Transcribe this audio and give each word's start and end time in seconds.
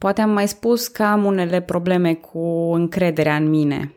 Poate 0.00 0.20
am 0.20 0.30
mai 0.30 0.48
spus 0.48 0.88
că 0.88 1.02
am 1.02 1.24
unele 1.24 1.60
probleme 1.60 2.14
cu 2.14 2.72
încrederea 2.72 3.36
în 3.36 3.48
mine. 3.48 3.94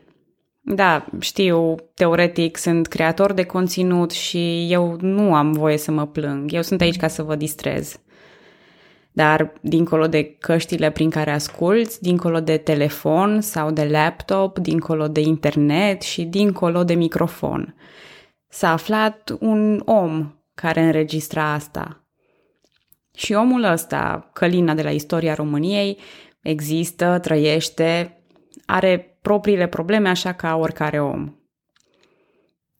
Da, 0.61 1.05
știu, 1.19 1.75
teoretic 1.93 2.57
sunt 2.57 2.87
creator 2.87 3.33
de 3.33 3.43
conținut 3.43 4.11
și 4.11 4.67
eu 4.71 4.97
nu 5.01 5.35
am 5.35 5.51
voie 5.51 5.77
să 5.77 5.91
mă 5.91 6.07
plâng. 6.07 6.51
Eu 6.51 6.61
sunt 6.61 6.81
aici 6.81 6.97
ca 6.97 7.07
să 7.07 7.23
vă 7.23 7.35
distrez. 7.35 7.99
Dar 9.11 9.53
dincolo 9.61 10.07
de 10.07 10.35
căștile 10.39 10.91
prin 10.91 11.09
care 11.09 11.31
asculți, 11.31 12.01
dincolo 12.01 12.39
de 12.39 12.57
telefon 12.57 13.41
sau 13.41 13.71
de 13.71 13.83
laptop, 13.83 14.59
dincolo 14.59 15.07
de 15.07 15.21
internet 15.21 16.01
și 16.01 16.23
dincolo 16.23 16.83
de 16.83 16.93
microfon, 16.93 17.75
s-a 18.47 18.71
aflat 18.71 19.37
un 19.39 19.81
om 19.85 20.33
care 20.55 20.81
înregistra 20.81 21.53
asta. 21.53 22.02
Și 23.15 23.33
omul 23.33 23.63
ăsta, 23.63 24.29
Călina 24.33 24.73
de 24.73 24.81
la 24.81 24.91
istoria 24.91 25.33
României, 25.33 25.97
există, 26.41 27.19
trăiește, 27.21 28.17
are 28.65 29.17
propriile 29.21 29.67
probleme 29.67 30.09
așa 30.09 30.33
ca 30.33 30.55
oricare 30.55 31.01
om. 31.01 31.35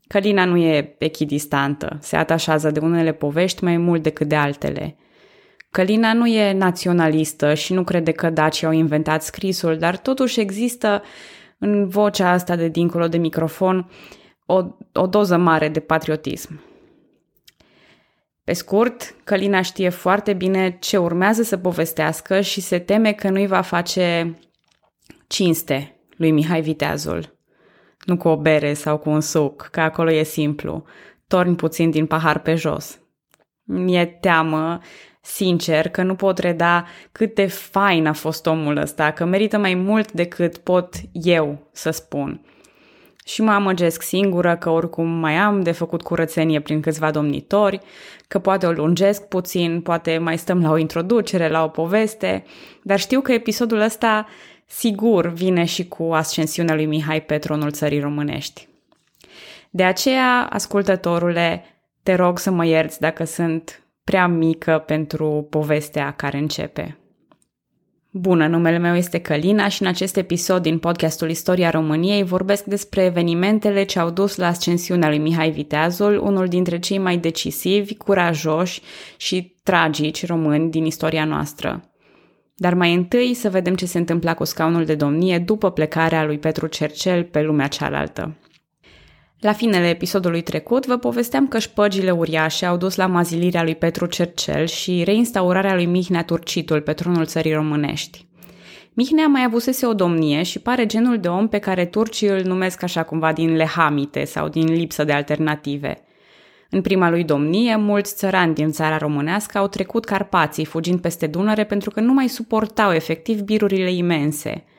Călina 0.08 0.46
nu 0.46 0.58
e 0.58 0.96
echidistantă, 1.00 1.98
se 2.02 2.16
atașează 2.16 2.72
de 2.72 2.80
unele 2.80 3.12
povești 3.12 3.64
mai 3.64 3.78
mult 3.78 4.04
decât 4.04 4.28
de 4.28 4.36
altele. 4.36 4.98
Călina 5.72 6.14
nu 6.14 6.28
e 6.28 6.54
naționalistă 6.54 7.54
și 7.54 7.74
nu 7.74 7.84
crede 7.84 8.12
că 8.12 8.30
dacii 8.30 8.68
au 8.68 8.74
inventat 8.74 9.24
scrisul, 9.24 9.78
dar 9.78 9.98
totuși 9.98 10.40
există 10.40 11.04
în 11.58 11.88
vocea 11.88 12.30
asta 12.30 12.56
de 12.56 12.68
dincolo 12.68 13.08
de 13.08 13.18
microfon 13.18 13.90
o, 14.46 14.62
o 14.94 15.08
doză 15.08 15.38
mare 15.38 15.70
de 15.70 15.80
patriotism. 15.80 16.62
Pe 18.44 18.54
scurt, 18.54 19.16
Călina 19.24 19.62
știe 19.62 19.90
foarte 19.90 20.34
bine 20.34 20.78
ce 20.80 20.98
urmează 20.98 21.44
să 21.44 21.58
povestească 21.58 22.42
și 22.42 22.62
se 22.62 22.80
teme 22.80 23.14
că 23.14 23.30
nu-i 23.30 23.48
va 23.48 23.62
face 23.62 24.38
cinste 25.28 25.96
lui 26.18 26.32
Mihai 26.32 26.62
Viteazul. 26.62 27.38
Nu 28.06 28.18
cu 28.18 28.28
o 28.28 28.38
bere 28.38 28.74
sau 28.74 28.98
cu 28.98 29.10
un 29.10 29.22
suc, 29.22 29.62
că 29.72 29.82
acolo 29.82 30.12
e 30.12 30.24
simplu. 30.24 30.84
Torni 31.28 31.56
puțin 31.56 31.90
din 31.90 32.06
pahar 32.06 32.40
pe 32.40 32.56
jos. 32.56 33.00
Mi-e 33.64 34.06
teamă, 34.06 34.80
sincer, 35.22 35.90
că 35.90 36.04
nu 36.04 36.16
pot 36.16 36.38
reda 36.38 36.88
cât 37.12 37.36
de 37.36 37.46
fain 37.46 38.08
a 38.08 38.14
fost 38.14 38.46
omul 38.46 38.78
ăsta, 38.78 39.12
că 39.12 39.26
merită 39.26 39.58
mai 39.58 39.74
mult 39.74 40.12
decât 40.12 40.58
pot 40.58 40.96
eu 41.12 41.70
să 41.72 41.90
spun. 41.90 42.46
Și 43.26 43.42
mă 43.42 43.52
amăgesc 43.52 44.02
singură 44.02 44.56
că 44.56 44.70
oricum 44.70 45.08
mai 45.08 45.36
am 45.36 45.62
de 45.62 45.72
făcut 45.72 46.02
curățenie 46.02 46.60
prin 46.60 46.82
câțiva 46.82 47.12
domnitori, 47.12 47.80
că 48.28 48.40
poate 48.40 48.66
o 48.66 48.72
lungesc 48.72 49.28
puțin, 49.28 49.82
poate 49.82 50.18
mai 50.18 50.38
stăm 50.38 50.62
la 50.62 50.70
o 50.70 50.78
introducere, 50.78 51.50
la 51.50 51.64
o 51.64 51.68
poveste, 51.68 52.44
dar 52.84 53.00
știu 53.00 53.22
că 53.22 53.32
episodul 53.32 53.80
ăsta 53.80 54.28
sigur 54.66 55.28
vine 55.28 55.66
și 55.66 55.88
cu 55.88 56.04
ascensiunea 56.04 56.76
lui 56.76 56.86
Mihai 56.86 57.22
pe 57.22 57.38
tronul 57.38 57.72
țării 57.72 58.00
românești. 58.00 58.68
De 59.70 59.84
aceea, 59.84 60.48
ascultătorule, 60.50 61.66
te 62.04 62.16
rog 62.16 62.40
să 62.40 62.52
mă 62.52 62.66
ierți 62.66 63.00
dacă 63.00 63.24
sunt 63.24 63.84
prea 64.04 64.28
mică 64.28 64.84
pentru 64.86 65.48
povestea 65.50 66.12
care 66.12 66.38
începe. 66.38 66.98
Bună, 68.16 68.48
numele 68.48 68.78
meu 68.78 68.96
este 68.96 69.20
Călina 69.20 69.68
și 69.68 69.82
în 69.82 69.88
acest 69.88 70.18
episod 70.18 70.62
din 70.62 70.78
podcastul 70.78 71.30
Istoria 71.30 71.70
României 71.70 72.24
vorbesc 72.24 72.64
despre 72.64 73.04
evenimentele 73.04 73.84
ce 73.84 74.00
au 74.00 74.10
dus 74.10 74.36
la 74.36 74.48
ascensiunea 74.48 75.10
lui 75.10 75.18
Mihai 75.18 75.52
Viteazul, 75.52 76.20
unul 76.24 76.48
dintre 76.48 76.80
cei 76.80 76.98
mai 76.98 77.18
decisivi, 77.18 77.96
curajoși 77.96 78.82
și 79.18 79.56
tragici 79.64 80.26
români 80.26 80.70
din 80.70 80.86
istoria 80.86 81.26
noastră. 81.26 81.92
Dar 82.56 82.74
mai 82.74 82.94
întâi 82.94 83.34
să 83.34 83.50
vedem 83.50 83.76
ce 83.76 83.86
se 83.86 83.98
întâmpla 83.98 84.34
cu 84.34 84.44
scaunul 84.44 84.86
de 84.86 84.96
domnie 84.96 85.40
după 85.40 85.72
plecarea 85.72 86.26
lui 86.26 86.38
Petru 86.38 86.68
Cercel 86.68 87.24
pe 87.24 87.42
lumea 87.42 87.68
cealaltă. 87.68 88.38
La 89.44 89.54
finele 89.54 89.90
episodului 89.90 90.42
trecut 90.42 90.86
vă 90.86 90.98
povesteam 90.98 91.48
că 91.48 91.60
șpăgile 91.60 92.12
uriașe 92.12 92.66
au 92.66 92.78
dus 92.78 92.96
la 92.96 93.08
mazilirea 93.08 93.64
lui 93.64 93.76
Petru 93.76 94.06
Cercel 94.06 94.66
și 94.66 95.04
reinstaurarea 95.04 95.74
lui 95.74 95.86
Mihnea 95.86 96.24
Turcitul 96.24 96.82
pe 96.82 96.94
tronul 96.94 97.26
țării 97.26 97.54
românești. 97.54 98.26
Mihnea 98.94 99.28
mai 99.28 99.44
avusese 99.44 99.86
o 99.86 99.94
domnie 99.94 100.44
și 100.44 100.60
pare 100.60 100.86
genul 100.86 101.20
de 101.20 101.28
om 101.28 101.48
pe 101.48 101.58
care 101.58 101.86
turcii 101.86 102.28
îl 102.28 102.42
numesc 102.44 102.84
așa 102.84 103.04
cumva 103.04 103.34
din 103.34 103.56
lehamite 103.56 104.24
sau 104.24 104.48
din 104.48 104.74
lipsă 104.74 105.04
de 105.04 105.12
alternative. 105.12 106.02
În 106.70 106.82
prima 106.82 107.10
lui 107.10 107.24
domnie, 107.24 107.76
mulți 107.76 108.16
țărani 108.16 108.54
din 108.54 108.72
țara 108.72 108.98
românească 108.98 109.58
au 109.58 109.68
trecut 109.68 110.06
Carpații 110.06 110.66
fugind 110.66 111.02
peste 111.02 111.28
Dunăre 111.28 111.64
pentru 111.64 111.90
că 111.90 112.00
nu 112.00 112.14
mai 112.14 112.28
suportau 112.28 112.92
efectiv 112.92 113.42
birurile 113.42 113.92
imense– 113.92 114.64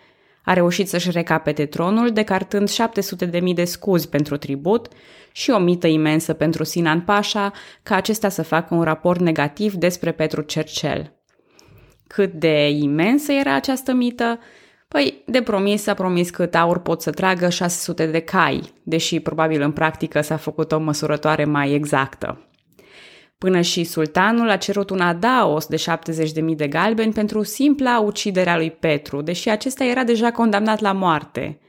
a 0.45 0.53
reușit 0.53 0.89
să-și 0.89 1.11
recapete 1.11 1.67
tronul, 1.67 2.11
decartând 2.11 2.71
700.000 2.71 3.55
de 3.55 3.65
scuzi 3.65 4.09
pentru 4.09 4.37
tribut 4.37 4.89
și 5.33 5.51
o 5.51 5.59
mită 5.59 5.87
imensă 5.87 6.33
pentru 6.33 6.65
Sinan 6.65 7.01
Pașa, 7.01 7.53
ca 7.83 7.95
acesta 7.95 8.29
să 8.29 8.43
facă 8.43 8.75
un 8.75 8.83
raport 8.83 9.21
negativ 9.21 9.73
despre 9.73 10.13
Petru 10.13 10.43
Cercel. 10.43 11.13
Cât 12.07 12.33
de 12.33 12.69
imensă 12.69 13.33
era 13.33 13.55
această 13.55 13.93
mită? 13.93 14.39
Păi, 14.89 15.23
de 15.27 15.43
promis 15.43 15.87
a 15.87 15.95
promis 15.95 16.31
că 16.31 16.49
aur 16.53 16.79
pot 16.79 17.03
să 17.03 17.11
tragă 17.11 17.49
600 17.49 18.07
de 18.07 18.21
cai, 18.21 18.73
deși 18.83 19.21
probabil 19.21 19.61
în 19.61 19.73
practică 19.73 20.21
s-a 20.21 20.37
făcut 20.37 20.73
o 20.73 20.79
măsurătoare 20.79 21.45
mai 21.45 21.73
exactă. 21.73 22.49
Până 23.45 23.61
și 23.61 23.85
sultanul 23.85 24.51
a 24.51 24.57
cerut 24.57 24.91
un 24.91 25.01
adaos 25.01 25.67
de 25.67 25.77
70.000 25.77 26.57
de 26.57 26.69
galbeni 26.69 27.13
pentru 27.13 27.43
simpla 27.43 28.01
uciderea 28.01 28.57
lui 28.57 28.71
Petru, 28.71 29.23
deși 29.23 29.49
acesta 29.49 29.85
era 29.85 30.05
deja 30.05 30.31
condamnat 30.31 30.81
la 30.81 30.93
moarte. 30.93 31.61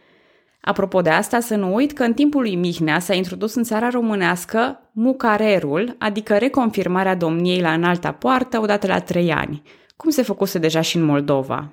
Apropo 0.61 1.01
de 1.01 1.09
asta, 1.09 1.39
să 1.39 1.55
nu 1.55 1.73
uit 1.73 1.93
că 1.93 2.03
în 2.03 2.13
timpul 2.13 2.41
lui 2.41 2.55
Mihnea 2.55 2.99
s-a 2.99 3.13
introdus 3.13 3.55
în 3.55 3.63
țara 3.63 3.89
românească 3.89 4.89
mucarerul, 4.91 5.95
adică 5.99 6.37
reconfirmarea 6.37 7.15
domniei 7.15 7.61
la 7.61 7.73
înalta 7.73 8.11
poartă 8.11 8.59
odată 8.59 8.87
la 8.87 8.99
trei 8.99 9.31
ani, 9.31 9.61
cum 9.95 10.09
se 10.09 10.21
făcuse 10.21 10.57
deja 10.57 10.81
și 10.81 10.95
în 10.95 11.03
Moldova. 11.03 11.71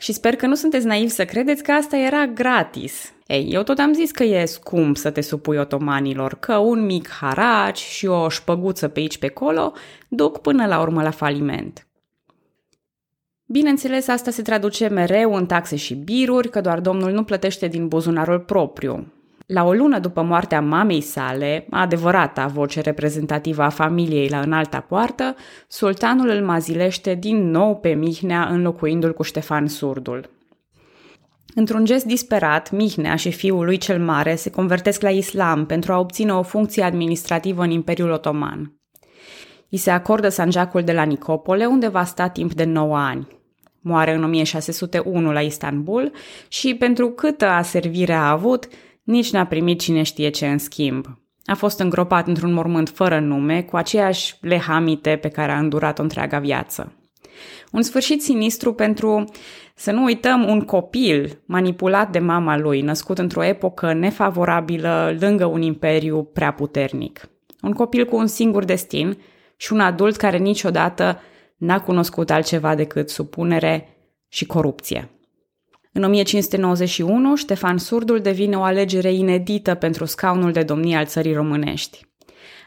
Și 0.00 0.12
sper 0.12 0.36
că 0.36 0.46
nu 0.46 0.54
sunteți 0.54 0.86
naivi 0.86 1.08
să 1.08 1.24
credeți 1.24 1.62
că 1.62 1.72
asta 1.72 1.96
era 1.96 2.26
gratis. 2.26 3.12
Ei, 3.26 3.48
eu 3.50 3.62
tot 3.62 3.78
am 3.78 3.92
zis 3.92 4.10
că 4.10 4.24
e 4.24 4.44
scump 4.44 4.96
să 4.96 5.10
te 5.10 5.20
supui 5.20 5.56
otomanilor, 5.56 6.34
că 6.34 6.56
un 6.56 6.84
mic 6.84 7.08
haraci 7.08 7.78
și 7.78 8.06
o 8.06 8.28
șpăguță 8.28 8.88
pe 8.88 9.00
aici 9.00 9.18
pe 9.18 9.26
acolo 9.26 9.72
duc 10.08 10.38
până 10.38 10.66
la 10.66 10.80
urmă 10.80 11.02
la 11.02 11.10
faliment. 11.10 11.86
Bineînțeles, 13.46 14.08
asta 14.08 14.30
se 14.30 14.42
traduce 14.42 14.88
mereu 14.88 15.34
în 15.34 15.46
taxe 15.46 15.76
și 15.76 15.94
biruri, 15.94 16.50
că 16.50 16.60
doar 16.60 16.80
domnul 16.80 17.12
nu 17.12 17.24
plătește 17.24 17.66
din 17.66 17.88
buzunarul 17.88 18.40
propriu. 18.40 19.12
La 19.52 19.64
o 19.64 19.72
lună 19.72 19.98
după 19.98 20.22
moartea 20.22 20.60
mamei 20.60 21.00
sale, 21.00 21.66
adevărata 21.70 22.46
voce 22.46 22.80
reprezentativă 22.80 23.62
a 23.62 23.68
familiei 23.68 24.28
la 24.28 24.40
înalta 24.40 24.80
poartă, 24.80 25.34
sultanul 25.68 26.28
îl 26.28 26.44
mazilește 26.44 27.14
din 27.14 27.50
nou 27.50 27.76
pe 27.76 27.88
Mihnea 27.88 28.48
înlocuindu-l 28.48 29.12
cu 29.12 29.22
Ștefan 29.22 29.66
Surdul. 29.66 30.30
Într-un 31.54 31.84
gest 31.84 32.04
disperat, 32.04 32.70
Mihnea 32.70 33.16
și 33.16 33.30
fiul 33.30 33.64
lui 33.64 33.76
cel 33.76 34.00
mare 34.04 34.34
se 34.34 34.50
convertesc 34.50 35.02
la 35.02 35.10
islam 35.10 35.66
pentru 35.66 35.92
a 35.92 35.98
obține 35.98 36.32
o 36.32 36.42
funcție 36.42 36.82
administrativă 36.82 37.62
în 37.62 37.70
Imperiul 37.70 38.10
Otoman. 38.10 38.74
I 39.68 39.76
se 39.76 39.90
acordă 39.90 40.28
sanjacul 40.28 40.82
de 40.82 40.92
la 40.92 41.02
Nicopole, 41.02 41.66
unde 41.66 41.88
va 41.88 42.04
sta 42.04 42.28
timp 42.28 42.52
de 42.52 42.64
9 42.64 42.96
ani. 42.96 43.28
Moare 43.80 44.14
în 44.14 44.24
1601 44.24 45.32
la 45.32 45.40
Istanbul 45.40 46.12
și 46.48 46.74
pentru 46.74 47.10
câtă 47.10 47.46
aservire 47.46 48.12
a 48.12 48.30
avut, 48.30 48.68
nici 49.10 49.30
n-a 49.30 49.46
primit 49.46 49.80
cine 49.80 50.02
știe 50.02 50.28
ce 50.28 50.46
în 50.46 50.58
schimb. 50.58 51.06
A 51.44 51.54
fost 51.54 51.78
îngropat 51.78 52.26
într-un 52.26 52.52
mormânt 52.52 52.88
fără 52.88 53.20
nume, 53.20 53.62
cu 53.62 53.76
aceeași 53.76 54.36
lehamite 54.40 55.18
pe 55.20 55.28
care 55.28 55.52
a 55.52 55.58
îndurat-o 55.58 56.02
întreaga 56.02 56.38
viață. 56.38 56.92
Un 57.72 57.82
sfârșit 57.82 58.22
sinistru 58.22 58.72
pentru, 58.72 59.24
să 59.74 59.90
nu 59.90 60.02
uităm, 60.02 60.48
un 60.48 60.60
copil 60.60 61.42
manipulat 61.46 62.10
de 62.10 62.18
mama 62.18 62.58
lui, 62.58 62.80
născut 62.80 63.18
într-o 63.18 63.44
epocă 63.44 63.92
nefavorabilă 63.92 65.16
lângă 65.20 65.44
un 65.44 65.62
imperiu 65.62 66.22
prea 66.22 66.52
puternic. 66.52 67.28
Un 67.62 67.72
copil 67.72 68.04
cu 68.04 68.16
un 68.16 68.26
singur 68.26 68.64
destin 68.64 69.18
și 69.56 69.72
un 69.72 69.80
adult 69.80 70.16
care 70.16 70.36
niciodată 70.36 71.20
n-a 71.56 71.80
cunoscut 71.80 72.30
altceva 72.30 72.74
decât 72.74 73.08
supunere 73.08 73.96
și 74.28 74.46
corupție. 74.46 75.10
În 75.92 76.02
1591, 76.02 77.36
Ștefan 77.36 77.78
Surdul 77.78 78.20
devine 78.20 78.56
o 78.56 78.62
alegere 78.62 79.12
inedită 79.12 79.74
pentru 79.74 80.04
scaunul 80.04 80.52
de 80.52 80.62
domnie 80.62 80.96
al 80.96 81.06
țării 81.06 81.32
românești. 81.32 82.06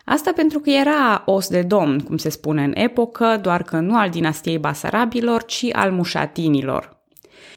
Asta 0.05 0.31
pentru 0.35 0.59
că 0.59 0.69
era 0.69 1.23
os 1.25 1.47
de 1.47 1.61
domn, 1.61 1.99
cum 1.99 2.17
se 2.17 2.29
spune 2.29 2.63
în 2.63 2.71
epocă, 2.75 3.39
doar 3.41 3.63
că 3.63 3.79
nu 3.79 3.97
al 3.97 4.09
dinastiei 4.09 4.57
Basarabilor, 4.57 5.43
ci 5.43 5.65
al 5.71 5.91
mușatinilor. 5.91 7.01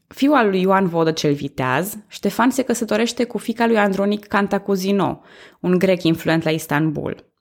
Fiul 0.06 0.34
al 0.34 0.48
lui 0.48 0.60
Ioan 0.60 0.86
Vodă 0.86 1.10
cel 1.10 1.32
Viteaz, 1.32 1.96
Ștefan 2.08 2.50
se 2.50 2.62
căsătorește 2.62 3.24
cu 3.24 3.38
fica 3.38 3.66
lui 3.66 3.78
Andronic 3.78 4.26
Cantacuzino, 4.26 5.20
un 5.60 5.78
grec 5.78 6.02
influent 6.02 6.42
la 6.42 6.50
Istanbul. 6.50 7.32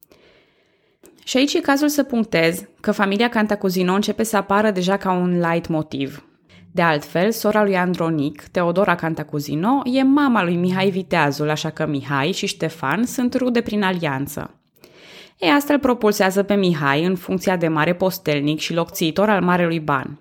Și 1.23 1.37
aici 1.37 1.53
e 1.53 1.59
cazul 1.59 1.89
să 1.89 2.03
punctez 2.03 2.63
că 2.81 2.91
familia 2.91 3.29
Cantacuzino 3.29 3.93
începe 3.93 4.23
să 4.23 4.37
apară 4.37 4.71
deja 4.71 4.97
ca 4.97 5.11
un 5.11 5.39
light 5.39 5.67
motiv– 5.67 6.19
De 6.75 6.81
altfel, 6.81 7.31
sora 7.31 7.63
lui 7.63 7.77
Andronic, 7.77 8.41
Teodora 8.41 8.95
Cantacuzino, 8.95 9.81
e 9.83 10.03
mama 10.03 10.43
lui 10.43 10.55
Mihai 10.55 10.89
Viteazul, 10.89 11.49
așa 11.49 11.69
că 11.69 11.85
Mihai 11.85 12.31
și 12.31 12.45
Ștefan 12.45 13.05
sunt 13.05 13.33
rude 13.33 13.61
prin 13.61 13.83
alianță. 13.83 14.61
E 15.37 15.51
asta 15.51 15.73
îl 15.73 15.79
propulsează 15.79 16.43
pe 16.43 16.55
Mihai 16.55 17.05
în 17.05 17.15
funcția 17.15 17.57
de 17.57 17.67
mare 17.67 17.95
postelnic 17.95 18.59
și 18.59 18.73
locțiitor 18.73 19.29
al 19.29 19.41
Marelui 19.41 19.79
Ban. 19.79 20.19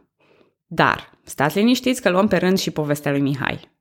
Dar, 0.66 1.10
stați 1.24 1.58
liniștiți 1.58 2.02
că 2.02 2.10
luăm 2.10 2.26
pe 2.28 2.36
rând 2.36 2.58
și 2.58 2.70
povestea 2.70 3.10
lui 3.10 3.20
Mihai. 3.20 3.73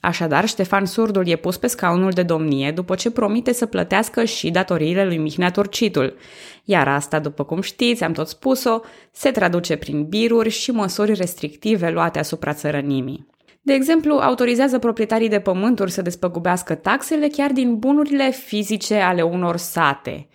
Așadar, 0.00 0.46
Ștefan 0.48 0.84
Surdul 0.84 1.28
e 1.28 1.36
pus 1.36 1.56
pe 1.56 1.66
scaunul 1.66 2.10
de 2.10 2.22
domnie 2.22 2.70
după 2.70 2.94
ce 2.94 3.10
promite 3.10 3.52
să 3.52 3.66
plătească 3.66 4.24
și 4.24 4.50
datoriile 4.50 5.04
lui 5.04 5.16
Mihnea 5.16 5.50
Turcitul. 5.50 6.16
Iar 6.64 6.88
asta, 6.88 7.18
după 7.18 7.44
cum 7.44 7.60
știți, 7.60 8.04
am 8.04 8.12
tot 8.12 8.28
spus-o, 8.28 8.80
se 9.12 9.30
traduce 9.30 9.76
prin 9.76 10.04
biruri 10.04 10.48
și 10.48 10.70
măsuri 10.70 11.14
restrictive 11.14 11.90
luate 11.90 12.18
asupra 12.18 12.52
țărănimii. 12.52 13.26
De 13.62 13.72
exemplu, 13.72 14.14
autorizează 14.14 14.78
proprietarii 14.78 15.28
de 15.28 15.40
pământuri 15.40 15.90
să 15.90 16.02
despăgubească 16.02 16.74
taxele 16.74 17.28
chiar 17.28 17.52
din 17.52 17.78
bunurile 17.78 18.30
fizice 18.30 18.94
ale 18.94 19.22
unor 19.22 19.56
sate. 19.56 20.28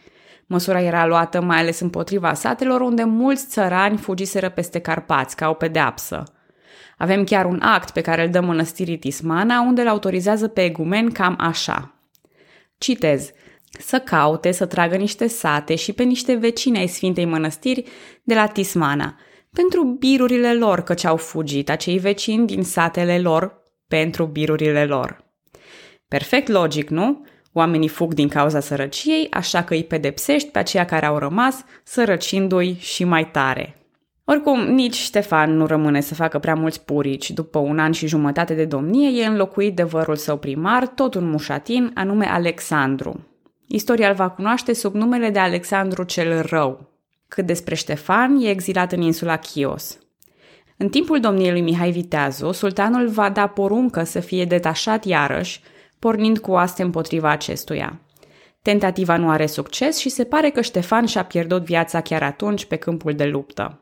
Măsura 0.45 0.81
era 0.81 1.05
luată 1.05 1.41
mai 1.41 1.57
ales 1.57 1.79
împotriva 1.79 2.33
satelor 2.33 2.81
unde 2.81 3.03
mulți 3.03 3.47
țărani 3.47 3.97
fugiseră 3.97 4.49
peste 4.49 4.79
Carpați 4.79 5.35
ca 5.35 5.49
o 5.49 5.53
pedeapsă– 5.53 6.23
avem 6.99 7.23
chiar 7.23 7.45
un 7.45 7.59
act 7.61 7.91
pe 7.91 8.01
care 8.01 8.23
îl 8.23 8.29
dă 8.29 8.39
mănăstirii 8.39 8.97
Tismana, 8.97 9.61
unde 9.61 9.81
îl 9.81 9.87
autorizează 9.87 10.47
pe 10.47 10.63
egumen 10.63 11.11
cam 11.11 11.35
așa. 11.39 11.93
Citez. 12.77 13.31
Să 13.79 13.99
caute, 13.99 14.51
să 14.51 14.65
tragă 14.65 14.95
niște 14.95 15.27
sate 15.27 15.75
și 15.75 15.93
pe 15.93 16.03
niște 16.03 16.33
vecini 16.33 16.77
ai 16.77 16.87
Sfintei 16.87 17.25
Mănăstiri 17.25 17.83
de 18.23 18.33
la 18.33 18.47
Tismana, 18.47 19.15
pentru 19.53 19.83
birurile 19.83 20.53
lor, 20.53 20.81
căci 20.81 21.03
au 21.03 21.17
fugit 21.17 21.69
acei 21.69 21.97
vecini 21.97 22.45
din 22.45 22.63
satele 22.63 23.19
lor 23.19 23.63
pentru 23.87 24.25
birurile 24.25 24.85
lor. 24.85 25.23
Perfect 26.07 26.47
logic, 26.47 26.89
nu? 26.89 27.25
Oamenii 27.53 27.87
fug 27.87 28.13
din 28.13 28.27
cauza 28.27 28.59
sărăciei, 28.59 29.27
așa 29.31 29.63
că 29.63 29.73
îi 29.73 29.83
pedepsești 29.83 30.49
pe 30.49 30.59
aceia 30.59 30.85
care 30.85 31.05
au 31.05 31.17
rămas, 31.17 31.63
sărăcindu-i 31.83 32.77
și 32.79 33.03
mai 33.03 33.31
tare. 33.31 33.78
Oricum, 34.31 34.59
nici 34.59 34.95
Ștefan 34.95 35.55
nu 35.55 35.65
rămâne 35.65 36.01
să 36.01 36.13
facă 36.13 36.39
prea 36.39 36.55
mulți 36.55 36.85
purici. 36.85 37.31
După 37.31 37.59
un 37.59 37.79
an 37.79 37.91
și 37.91 38.07
jumătate 38.07 38.53
de 38.53 38.65
domnie, 38.65 39.21
e 39.21 39.25
înlocuit 39.25 39.75
de 39.75 39.83
vărul 39.83 40.15
său 40.15 40.37
primar, 40.37 40.87
tot 40.87 41.13
un 41.13 41.29
mușatin, 41.29 41.91
anume 41.93 42.25
Alexandru. 42.25 43.27
Istoria 43.67 44.09
îl 44.09 44.15
va 44.15 44.29
cunoaște 44.29 44.73
sub 44.73 44.93
numele 44.93 45.29
de 45.29 45.39
Alexandru 45.39 46.03
cel 46.03 46.41
Rău. 46.41 46.89
Cât 47.27 47.45
despre 47.45 47.75
Ștefan, 47.75 48.37
e 48.41 48.49
exilat 48.49 48.91
în 48.91 49.01
insula 49.01 49.37
Chios. 49.37 49.99
În 50.77 50.89
timpul 50.89 51.19
domniei 51.19 51.51
lui 51.51 51.61
Mihai 51.61 51.91
Viteazu, 51.91 52.51
sultanul 52.51 53.07
va 53.07 53.29
da 53.29 53.47
poruncă 53.47 54.03
să 54.03 54.19
fie 54.19 54.45
detașat 54.45 55.05
iarăși, 55.05 55.61
pornind 55.99 56.37
cu 56.37 56.51
oaste 56.51 56.81
împotriva 56.81 57.29
acestuia. 57.29 57.99
Tentativa 58.61 59.17
nu 59.17 59.29
are 59.29 59.45
succes 59.45 59.97
și 59.97 60.09
se 60.09 60.23
pare 60.23 60.49
că 60.49 60.61
Ștefan 60.61 61.05
și-a 61.05 61.23
pierdut 61.23 61.63
viața 61.63 62.01
chiar 62.01 62.23
atunci 62.23 62.65
pe 62.65 62.75
câmpul 62.75 63.13
de 63.13 63.25
luptă. 63.25 63.79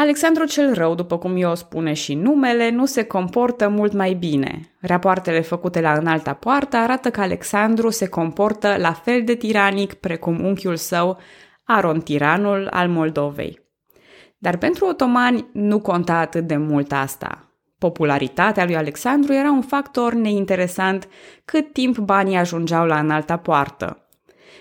Alexandru 0.00 0.44
cel 0.44 0.74
Rău, 0.74 0.94
după 0.94 1.18
cum 1.18 1.36
eu 1.36 1.54
spune 1.54 1.92
și 1.92 2.14
numele, 2.14 2.70
nu 2.70 2.86
se 2.86 3.02
comportă 3.02 3.68
mult 3.68 3.92
mai 3.92 4.12
bine. 4.14 4.60
Rapoartele 4.80 5.40
făcute 5.40 5.80
la 5.80 5.92
înalta 5.92 6.32
poartă 6.32 6.76
arată 6.76 7.10
că 7.10 7.20
Alexandru 7.20 7.90
se 7.90 8.08
comportă 8.08 8.76
la 8.78 8.92
fel 8.92 9.24
de 9.24 9.34
tiranic 9.34 9.94
precum 9.94 10.44
unchiul 10.44 10.76
său, 10.76 11.18
Aron 11.64 12.00
Tiranul 12.00 12.68
al 12.70 12.88
Moldovei. 12.88 13.60
Dar 14.36 14.56
pentru 14.56 14.86
otomani 14.86 15.46
nu 15.52 15.80
conta 15.80 16.14
atât 16.14 16.46
de 16.46 16.56
mult 16.56 16.92
asta. 16.92 17.52
Popularitatea 17.78 18.64
lui 18.64 18.76
Alexandru 18.76 19.32
era 19.32 19.50
un 19.50 19.62
factor 19.62 20.12
neinteresant 20.12 21.08
cât 21.44 21.72
timp 21.72 21.98
banii 21.98 22.36
ajungeau 22.36 22.86
la 22.86 22.98
înalta 22.98 23.36
poartă. 23.36 24.08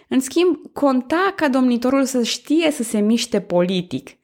În 0.08 0.20
schimb, 0.20 0.56
conta 0.74 1.34
ca 1.36 1.48
domnitorul 1.48 2.04
să 2.04 2.24
știe 2.24 2.72
să 2.72 2.84
se 2.84 3.00
miște 3.00 3.42
politic– 3.42 4.10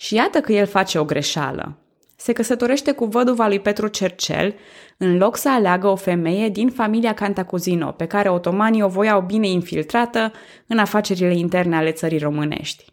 și 0.00 0.14
iată 0.14 0.40
că 0.40 0.52
el 0.52 0.66
face 0.66 0.98
o 0.98 1.04
greșeală. 1.04 1.78
Se 2.16 2.32
căsătorește 2.32 2.92
cu 2.92 3.04
văduva 3.04 3.46
lui 3.46 3.60
Petru 3.60 3.88
Cercel, 3.88 4.54
în 4.96 5.16
loc 5.16 5.36
să 5.36 5.50
aleagă 5.50 5.86
o 5.86 5.96
femeie 5.96 6.48
din 6.48 6.70
familia 6.70 7.14
Cantacuzino, 7.14 7.90
pe 7.90 8.06
care 8.06 8.28
otomanii 8.28 8.82
o 8.82 8.88
voiau 8.88 9.20
bine 9.20 9.48
infiltrată 9.48 10.32
în 10.66 10.78
afacerile 10.78 11.34
interne 11.34 11.76
ale 11.76 11.90
țării 11.90 12.18
românești. 12.18 12.84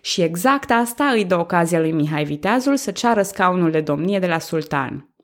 Și 0.00 0.22
exact 0.22 0.70
asta 0.70 1.04
îi 1.04 1.24
dă 1.24 1.38
ocazia 1.38 1.80
lui 1.80 1.92
Mihai 1.92 2.24
Viteazul 2.24 2.76
să 2.76 2.90
ceară 2.90 3.22
scaunul 3.22 3.70
de 3.70 3.80
domnie 3.80 4.18
de 4.18 4.26
la 4.26 4.38
sultan. 4.38 5.14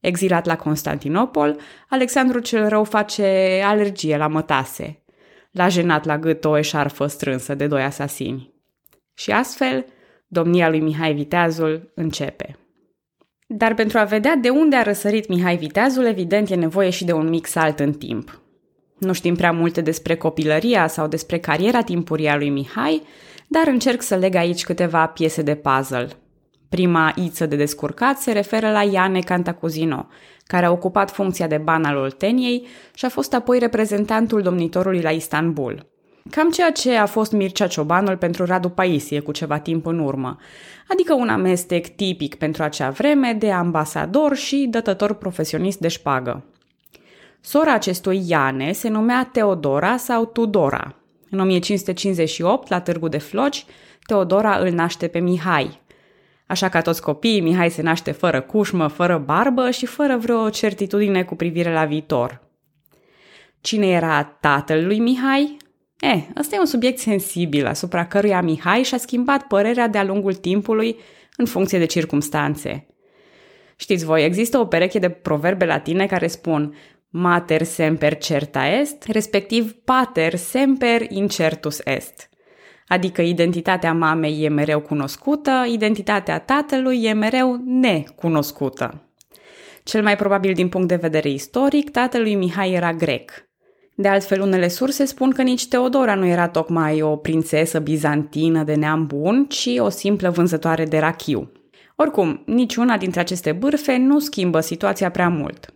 Exilat 0.00 0.46
la 0.46 0.56
Constantinopol, 0.56 1.60
Alexandru 1.88 2.38
cel 2.38 2.68
Rău 2.68 2.84
face 2.84 3.60
alergie 3.64 4.16
la 4.16 4.26
mătase. 4.26 5.02
L-a 5.50 5.68
jenat 5.68 6.04
la 6.04 6.18
gât 6.18 6.44
o 6.44 6.58
eșarfă 6.58 7.06
strânsă 7.06 7.54
de 7.54 7.66
doi 7.66 7.82
asasini. 7.82 8.52
Și 9.14 9.30
astfel, 9.30 9.86
domnia 10.26 10.68
lui 10.68 10.80
Mihai 10.80 11.14
Viteazul 11.14 11.92
începe. 11.94 12.56
Dar 13.46 13.74
pentru 13.74 13.98
a 13.98 14.04
vedea 14.04 14.36
de 14.36 14.48
unde 14.48 14.76
a 14.76 14.82
răsărit 14.82 15.28
Mihai 15.28 15.56
Viteazul, 15.56 16.04
evident 16.04 16.50
e 16.50 16.54
nevoie 16.54 16.90
și 16.90 17.04
de 17.04 17.12
un 17.12 17.28
mic 17.28 17.46
salt 17.46 17.80
în 17.80 17.92
timp. 17.92 18.42
Nu 18.98 19.12
știm 19.12 19.34
prea 19.34 19.52
multe 19.52 19.80
despre 19.80 20.16
copilăria 20.16 20.86
sau 20.86 21.06
despre 21.06 21.38
cariera 21.38 21.82
timpurie 21.82 22.30
a 22.30 22.36
lui 22.36 22.48
Mihai, 22.48 23.02
dar 23.48 23.66
încerc 23.66 24.02
să 24.02 24.16
leg 24.16 24.34
aici 24.34 24.64
câteva 24.64 25.06
piese 25.06 25.42
de 25.42 25.54
puzzle. 25.54 26.08
Prima 26.68 27.12
iță 27.16 27.46
de 27.46 27.56
descurcat 27.56 28.18
se 28.18 28.32
referă 28.32 28.70
la 28.70 28.82
Iane 28.82 29.20
Cantacuzino, 29.20 30.06
care 30.46 30.66
a 30.66 30.70
ocupat 30.70 31.10
funcția 31.10 31.46
de 31.46 31.58
ban 31.58 31.84
al 31.84 31.96
Olteniei 31.96 32.66
și 32.94 33.04
a 33.04 33.08
fost 33.08 33.34
apoi 33.34 33.58
reprezentantul 33.58 34.42
domnitorului 34.42 35.00
la 35.00 35.10
Istanbul. 35.10 35.93
Cam 36.30 36.50
ceea 36.50 36.72
ce 36.72 36.96
a 36.96 37.06
fost 37.06 37.32
Mircea 37.32 37.66
Ciobanul 37.66 38.16
pentru 38.16 38.44
Radu 38.44 38.68
Paisie 38.68 39.20
cu 39.20 39.32
ceva 39.32 39.58
timp 39.58 39.86
în 39.86 39.98
urmă, 39.98 40.36
adică 40.88 41.14
un 41.14 41.28
amestec 41.28 41.86
tipic 41.86 42.34
pentru 42.34 42.62
acea 42.62 42.90
vreme 42.90 43.32
de 43.32 43.52
ambasador 43.52 44.36
și 44.36 44.66
dătător 44.70 45.14
profesionist 45.14 45.78
de 45.78 45.88
șpagă. 45.88 46.44
Sora 47.40 47.72
acestui 47.72 48.22
Iane 48.26 48.72
se 48.72 48.88
numea 48.88 49.28
Teodora 49.32 49.96
sau 49.96 50.24
Tudora. 50.24 50.94
În 51.30 51.40
1558, 51.40 52.68
la 52.68 52.80
Târgu 52.80 53.08
de 53.08 53.18
Floci, 53.18 53.64
Teodora 54.06 54.56
îl 54.56 54.70
naște 54.70 55.08
pe 55.08 55.18
Mihai. 55.18 55.80
Așa 56.46 56.68
ca 56.68 56.80
toți 56.80 57.02
copiii, 57.02 57.40
Mihai 57.40 57.70
se 57.70 57.82
naște 57.82 58.10
fără 58.10 58.40
cușmă, 58.40 58.86
fără 58.86 59.18
barbă 59.18 59.70
și 59.70 59.86
fără 59.86 60.16
vreo 60.16 60.50
certitudine 60.50 61.22
cu 61.22 61.34
privire 61.34 61.72
la 61.72 61.84
viitor. 61.84 62.40
Cine 63.60 63.86
era 63.86 64.22
tatăl 64.22 64.86
lui 64.86 64.98
Mihai? 64.98 65.56
Eh, 66.12 66.22
ăsta 66.38 66.54
e 66.54 66.58
un 66.58 66.66
subiect 66.66 66.98
sensibil 66.98 67.66
asupra 67.66 68.06
căruia 68.06 68.40
Mihai 68.40 68.82
și-a 68.82 68.98
schimbat 68.98 69.42
părerea 69.46 69.88
de-a 69.88 70.04
lungul 70.04 70.34
timpului 70.34 70.96
în 71.36 71.44
funcție 71.44 71.78
de 71.78 71.84
circumstanțe. 71.84 72.86
Știți 73.76 74.04
voi, 74.04 74.24
există 74.24 74.58
o 74.58 74.64
pereche 74.64 74.98
de 74.98 75.08
proverbe 75.08 75.64
latine 75.64 76.06
care 76.06 76.26
spun 76.26 76.74
mater 77.08 77.62
semper 77.62 78.18
certa 78.18 78.66
est, 78.66 79.04
respectiv 79.04 79.72
pater 79.72 80.34
semper 80.34 81.02
incertus 81.10 81.80
est. 81.84 82.28
Adică 82.88 83.22
identitatea 83.22 83.92
mamei 83.92 84.42
e 84.42 84.48
mereu 84.48 84.80
cunoscută, 84.80 85.64
identitatea 85.68 86.38
tatălui 86.38 87.04
e 87.04 87.12
mereu 87.12 87.60
necunoscută. 87.64 89.08
Cel 89.82 90.02
mai 90.02 90.16
probabil 90.16 90.52
din 90.52 90.68
punct 90.68 90.88
de 90.88 90.96
vedere 90.96 91.28
istoric, 91.28 91.90
tatălui 91.90 92.34
Mihai 92.34 92.72
era 92.72 92.92
grec. 92.92 93.52
De 93.96 94.08
altfel, 94.08 94.40
unele 94.40 94.68
surse 94.68 95.04
spun 95.04 95.30
că 95.30 95.42
nici 95.42 95.68
Teodora 95.68 96.14
nu 96.14 96.26
era 96.26 96.48
tocmai 96.48 97.02
o 97.02 97.16
prințesă 97.16 97.78
bizantină 97.78 98.62
de 98.62 98.74
neam 98.74 99.06
bun, 99.06 99.46
ci 99.48 99.68
o 99.78 99.88
simplă 99.88 100.30
vânzătoare 100.30 100.84
de 100.84 100.98
rachiu. 100.98 101.52
Oricum, 101.96 102.42
niciuna 102.46 102.96
dintre 102.96 103.20
aceste 103.20 103.52
bârfe 103.52 103.96
nu 103.96 104.18
schimbă 104.18 104.60
situația 104.60 105.10
prea 105.10 105.28
mult. 105.28 105.74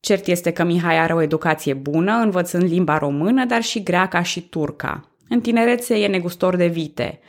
Cert 0.00 0.26
este 0.26 0.50
că 0.50 0.64
Mihai 0.64 0.98
are 0.98 1.12
o 1.12 1.22
educație 1.22 1.74
bună, 1.74 2.12
învățând 2.12 2.70
limba 2.70 2.98
română, 2.98 3.44
dar 3.44 3.62
și 3.62 3.82
greaca 3.82 4.22
și 4.22 4.40
turca. 4.48 5.16
În 5.28 5.40
tinerețe 5.40 5.94
e 5.94 6.06
negustor 6.06 6.56
de 6.56 6.66
vite. 6.66 7.20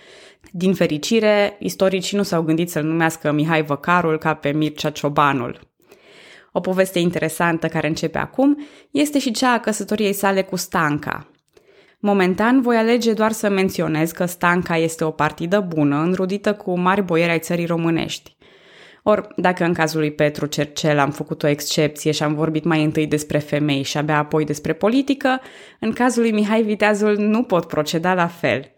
Din 0.51 0.74
fericire, 0.74 1.56
istoricii 1.60 2.17
nu 2.17 2.24
s-au 2.24 2.41
gândit 2.41 2.70
să-l 2.70 2.84
numească 2.84 3.32
Mihai 3.32 3.63
Văcarul 3.63 4.17
ca 4.17 4.34
pe 4.34 4.51
Mircea 4.51 4.89
Ciobanul. 4.89 5.67
O 6.58 6.60
poveste 6.60 7.00
interesantă 7.00 7.68
care 7.68 7.88
începe 7.88 8.18
acum 8.18 8.58
este 8.92 9.20
și 9.20 9.32
cea 9.32 9.54
a 9.54 9.60
căsătoriei 9.60 10.14
sale 10.14 10.42
cu 10.42 10.56
Stanca. 10.56 11.32
Momentan 12.00 12.62
voi 12.62 12.76
alege 12.76 13.14
doar 13.14 13.32
să 13.32 13.50
menționez 13.50 14.12
că 14.12 14.26
Stanca 14.26 14.78
este 14.78 15.04
o 15.04 15.12
partidă 15.12 15.60
bună, 15.60 16.02
înrudită 16.02 16.54
cu 16.54 16.80
mari 16.80 17.02
boieri 17.02 17.32
ai 17.32 17.40
țării 17.40 17.66
românești. 17.66 18.36
Or, 19.04 19.28
dacă 19.36 19.64
în 19.64 19.74
cazul 19.74 20.00
lui 20.00 20.12
Petru 20.12 20.46
Cercel 20.46 21.00
am 21.00 21.12
făcut 21.12 21.44
o 21.44 21.48
excepție 21.48 22.12
și 22.12 22.24
am 22.24 22.34
vorbit 22.34 22.64
mai 22.64 22.84
întâi 22.84 23.08
despre 23.08 23.38
femei 23.38 23.84
și 23.84 23.98
abia 23.98 24.18
apoi 24.18 24.46
despre 24.46 24.74
politică, 24.74 25.42
în 25.80 25.92
cazul 25.92 26.22
lui 26.22 26.32
Mihai 26.32 26.62
Viteazul 26.62 27.18
nu 27.18 27.44
pot 27.44 27.66
proceda 27.66 28.14
la 28.14 28.28
fel. 28.28 28.72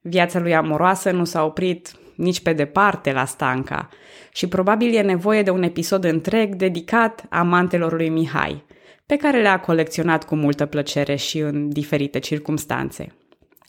Viața 0.00 0.38
lui 0.38 0.54
amoroasă 0.54 1.10
nu 1.10 1.24
s-a 1.24 1.44
oprit 1.44 1.92
nici 2.16 2.40
pe 2.40 2.52
departe 2.52 3.12
la 3.12 3.24
Stanca 3.24 3.88
și 4.32 4.46
probabil 4.46 4.94
e 4.94 5.00
nevoie 5.00 5.42
de 5.42 5.50
un 5.50 5.62
episod 5.62 6.04
întreg 6.04 6.54
dedicat 6.54 7.24
amantelor 7.28 7.92
lui 7.92 8.08
Mihai, 8.08 8.64
pe 9.06 9.16
care 9.16 9.42
le-a 9.42 9.60
colecționat 9.60 10.24
cu 10.24 10.34
multă 10.34 10.66
plăcere 10.66 11.14
și 11.14 11.38
în 11.38 11.68
diferite 11.68 12.18
circumstanțe. 12.18 13.14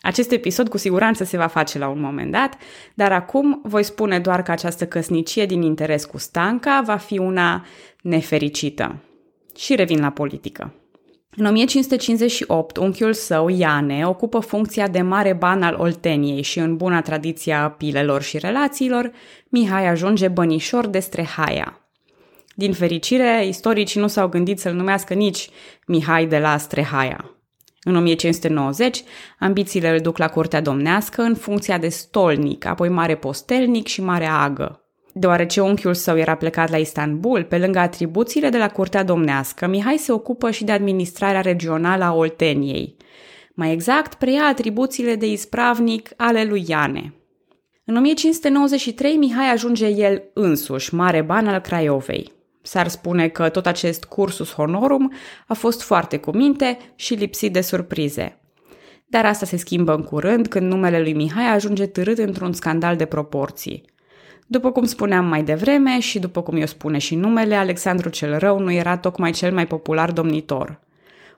Acest 0.01 0.31
episod 0.31 0.69
cu 0.69 0.77
siguranță 0.77 1.23
se 1.23 1.37
va 1.37 1.47
face 1.47 1.77
la 1.77 1.87
un 1.87 1.99
moment 1.99 2.31
dat, 2.31 2.57
dar 2.93 3.11
acum 3.11 3.61
voi 3.63 3.83
spune 3.83 4.19
doar 4.19 4.43
că 4.43 4.51
această 4.51 4.87
căsnicie 4.87 5.45
din 5.45 5.61
interes 5.61 6.05
cu 6.05 6.17
Stanca 6.17 6.81
va 6.85 6.97
fi 6.97 7.17
una 7.17 7.65
nefericită. 8.01 8.95
Și 9.55 9.75
revin 9.75 9.99
la 9.99 10.09
politică. 10.09 10.73
În 11.39 11.45
1558, 11.45 12.77
unchiul 12.77 13.13
său, 13.13 13.49
Iane, 13.49 14.07
ocupă 14.07 14.39
funcția 14.39 14.87
de 14.87 15.01
mare 15.01 15.33
ban 15.33 15.63
al 15.63 15.75
Olteniei 15.79 16.41
și 16.41 16.59
în 16.59 16.77
buna 16.77 17.01
tradiție 17.01 17.53
a 17.53 17.69
pilelor 17.69 18.21
și 18.21 18.37
relațiilor, 18.37 19.11
Mihai 19.49 19.87
ajunge 19.87 20.27
bănișor 20.27 20.87
de 20.87 20.99
Strehaia. 20.99 21.81
Din 22.55 22.73
fericire, 22.73 23.45
istoricii 23.47 24.01
nu 24.01 24.07
s-au 24.07 24.27
gândit 24.27 24.59
să-l 24.59 24.73
numească 24.73 25.13
nici 25.13 25.49
Mihai 25.87 26.25
de 26.25 26.39
la 26.39 26.57
Strehaia. 26.57 27.31
În 27.83 27.95
1590, 27.95 29.03
ambițiile 29.39 29.89
îl 29.89 29.99
duc 29.99 30.17
la 30.17 30.27
curtea 30.27 30.61
domnească 30.61 31.21
în 31.21 31.35
funcția 31.35 31.77
de 31.77 31.89
stolnic, 31.89 32.65
apoi 32.65 32.89
mare 32.89 33.15
postelnic 33.15 33.87
și 33.87 34.01
mare 34.01 34.25
agă. 34.25 34.86
Deoarece 35.19 35.61
unchiul 35.61 35.93
său 35.93 36.17
era 36.17 36.35
plecat 36.35 36.69
la 36.69 36.77
Istanbul, 36.77 37.43
pe 37.43 37.57
lângă 37.57 37.79
atribuțiile 37.79 38.49
de 38.49 38.57
la 38.57 38.69
curtea 38.69 39.03
domnească, 39.03 39.67
Mihai 39.67 39.97
se 39.97 40.11
ocupă 40.11 40.51
și 40.51 40.63
de 40.63 40.71
administrarea 40.71 41.41
regională 41.41 42.03
a 42.03 42.13
Olteniei. 42.13 42.95
Mai 43.53 43.71
exact, 43.71 44.13
preia 44.13 44.43
atribuțiile 44.43 45.15
de 45.15 45.31
ispravnic 45.31 46.09
ale 46.17 46.43
lui 46.43 46.65
Iane. 46.67 47.13
În 47.85 47.95
1593, 47.95 49.15
Mihai 49.15 49.51
ajunge 49.51 49.87
el 49.87 50.23
însuși, 50.33 50.93
mare 50.93 51.21
ban 51.21 51.47
al 51.47 51.59
Craiovei. 51.59 52.31
S-ar 52.61 52.87
spune 52.87 53.27
că 53.27 53.49
tot 53.49 53.65
acest 53.65 54.03
cursus 54.03 54.53
honorum 54.53 55.13
a 55.47 55.53
fost 55.53 55.81
foarte 55.81 56.17
cu 56.17 56.31
minte 56.31 56.77
și 56.95 57.13
lipsit 57.13 57.53
de 57.53 57.61
surprize. 57.61 58.41
Dar 59.05 59.25
asta 59.25 59.45
se 59.45 59.57
schimbă 59.57 59.93
în 59.93 60.03
curând 60.03 60.47
când 60.47 60.71
numele 60.71 61.01
lui 61.01 61.13
Mihai 61.13 61.53
ajunge 61.53 61.85
târât 61.85 62.17
într-un 62.17 62.53
scandal 62.53 62.95
de 62.95 63.05
proporții. 63.05 63.95
După 64.49 64.71
cum 64.71 64.85
spuneam 64.85 65.25
mai 65.25 65.43
devreme 65.43 65.99
și 65.99 66.19
după 66.19 66.41
cum 66.41 66.55
eu 66.57 66.65
spune 66.65 66.97
și 66.97 67.15
numele, 67.15 67.55
Alexandru 67.55 68.09
cel 68.09 68.37
Rău 68.37 68.59
nu 68.59 68.71
era 68.71 68.97
tocmai 68.97 69.31
cel 69.31 69.53
mai 69.53 69.67
popular 69.67 70.11
domnitor. 70.11 70.79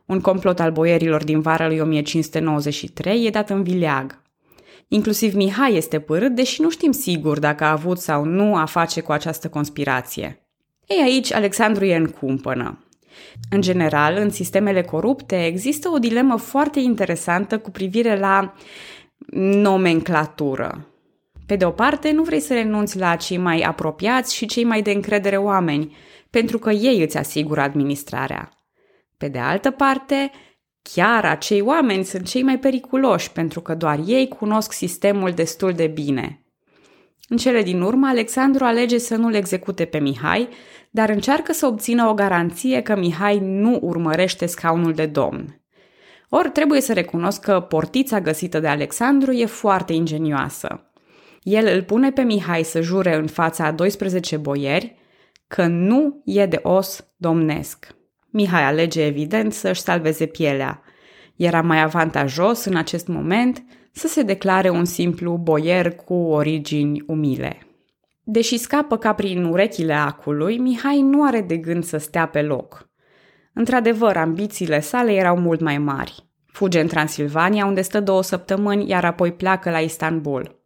Un 0.05 0.21
complot 0.21 0.59
al 0.59 0.71
boierilor 0.71 1.23
din 1.23 1.41
vara 1.41 1.67
lui 1.67 1.79
1593 1.79 3.25
e 3.25 3.29
dat 3.29 3.49
în 3.49 3.63
vileag. 3.63 4.21
Inclusiv 4.87 5.33
Mihai 5.33 5.75
este 5.75 5.99
părât, 5.99 6.35
deși 6.35 6.61
nu 6.61 6.69
știm 6.69 6.91
sigur 6.91 7.39
dacă 7.39 7.63
a 7.63 7.71
avut 7.71 7.99
sau 7.99 8.23
nu 8.23 8.55
a 8.55 8.65
face 8.65 9.01
cu 9.01 9.11
această 9.11 9.49
conspirație. 9.49 10.43
Ei, 10.87 11.01
aici 11.03 11.33
Alexandru 11.33 11.85
e 11.85 11.95
în 11.95 12.07
cumpănă. 12.07 12.83
În 13.49 13.61
general, 13.61 14.17
în 14.17 14.29
sistemele 14.29 14.81
corupte 14.81 15.45
există 15.45 15.89
o 15.89 15.97
dilemă 15.97 16.37
foarte 16.37 16.79
interesantă 16.79 17.59
cu 17.59 17.71
privire 17.71 18.19
la 18.19 18.53
nomenclatură. 19.61 20.88
Pe 21.49 21.55
de 21.55 21.65
o 21.65 21.71
parte, 21.71 22.11
nu 22.11 22.23
vrei 22.23 22.39
să 22.39 22.53
renunți 22.53 22.97
la 22.97 23.15
cei 23.15 23.37
mai 23.37 23.61
apropiați 23.61 24.35
și 24.35 24.45
cei 24.45 24.63
mai 24.63 24.81
de 24.81 24.91
încredere 24.91 25.37
oameni, 25.37 25.95
pentru 26.29 26.59
că 26.59 26.71
ei 26.71 27.01
îți 27.01 27.17
asigură 27.17 27.61
administrarea. 27.61 28.49
Pe 29.17 29.27
de 29.27 29.39
altă 29.39 29.71
parte, 29.71 30.31
chiar 30.81 31.25
acei 31.25 31.61
oameni 31.61 32.03
sunt 32.03 32.25
cei 32.27 32.43
mai 32.43 32.59
periculoși, 32.59 33.31
pentru 33.31 33.61
că 33.61 33.75
doar 33.75 33.99
ei 34.05 34.27
cunosc 34.27 34.71
sistemul 34.71 35.31
destul 35.31 35.71
de 35.71 35.87
bine. 35.87 36.45
În 37.29 37.37
cele 37.37 37.63
din 37.63 37.81
urmă, 37.81 38.07
Alexandru 38.07 38.63
alege 38.63 38.97
să 38.97 39.15
nu-l 39.15 39.33
execute 39.33 39.85
pe 39.85 39.99
Mihai, 39.99 40.49
dar 40.89 41.09
încearcă 41.09 41.53
să 41.53 41.65
obțină 41.65 42.07
o 42.07 42.13
garanție 42.13 42.81
că 42.81 42.95
Mihai 42.95 43.39
nu 43.39 43.79
urmărește 43.81 44.45
scaunul 44.45 44.93
de 44.93 45.05
domn. 45.05 45.61
Ori 46.29 46.49
trebuie 46.49 46.81
să 46.81 46.93
recunosc 46.93 47.41
că 47.41 47.59
portița 47.59 48.21
găsită 48.21 48.59
de 48.59 48.67
Alexandru 48.67 49.31
e 49.31 49.45
foarte 49.45 49.93
ingenioasă. 49.93 50.83
El 51.41 51.75
îl 51.75 51.83
pune 51.83 52.11
pe 52.11 52.21
Mihai 52.21 52.63
să 52.63 52.81
jure 52.81 53.15
în 53.15 53.27
fața 53.27 53.65
a 53.65 53.71
12 53.71 54.37
boieri 54.37 54.95
că 55.47 55.65
nu 55.65 56.21
e 56.25 56.45
de 56.45 56.59
os 56.63 57.07
domnesc. 57.17 57.95
Mihai 58.29 58.63
alege 58.63 59.05
evident 59.05 59.53
să-și 59.53 59.81
salveze 59.81 60.25
pielea. 60.25 60.81
Era 61.35 61.61
mai 61.61 61.81
avantajos 61.81 62.65
în 62.65 62.75
acest 62.75 63.07
moment 63.07 63.63
să 63.91 64.07
se 64.07 64.21
declare 64.21 64.69
un 64.69 64.85
simplu 64.85 65.37
boier 65.37 65.95
cu 65.95 66.13
origini 66.13 67.03
umile. 67.07 67.57
Deși 68.23 68.57
scapă 68.57 68.97
ca 68.97 69.13
prin 69.13 69.43
urechile 69.43 69.93
acului, 69.93 70.57
Mihai 70.57 71.01
nu 71.01 71.23
are 71.23 71.41
de 71.41 71.57
gând 71.57 71.83
să 71.83 71.97
stea 71.97 72.27
pe 72.27 72.41
loc. 72.41 72.89
Într-adevăr, 73.53 74.17
ambițiile 74.17 74.79
sale 74.79 75.13
erau 75.13 75.37
mult 75.37 75.59
mai 75.59 75.77
mari. 75.77 76.27
Fuge 76.45 76.79
în 76.79 76.87
Transilvania, 76.87 77.65
unde 77.65 77.81
stă 77.81 77.99
două 77.99 78.23
săptămâni, 78.23 78.89
iar 78.89 79.05
apoi 79.05 79.31
pleacă 79.31 79.69
la 79.69 79.79
Istanbul. 79.79 80.58